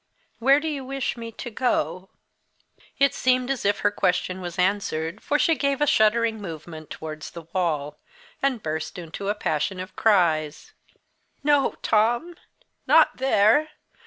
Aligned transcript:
Where 0.39 0.59
do 0.59 0.67
you 0.67 0.83
wish 0.83 1.15
me 1.15 1.31
to 1.33 1.51
go?" 1.51 2.09
It 2.97 3.13
seemed 3.13 3.51
as 3.51 3.63
if 3.65 3.81
her 3.81 3.91
question 3.91 4.41
was 4.41 4.57
answered, 4.57 5.21
for 5.21 5.37
she 5.37 5.53
gave 5.53 5.79
a 5.79 5.85
shuddering 5.85 6.41
movement 6.41 6.89
towards 6.89 7.29
the 7.29 7.43
wall, 7.53 7.99
and 8.41 8.63
burst 8.63 8.97
into 8.97 9.29
a 9.29 9.35
passion 9.35 9.79
of 9.79 9.95
cries. 9.95 10.71
"No, 11.43 11.75
Tom 11.83 12.33
not 12.87 13.17
there! 13.17 13.69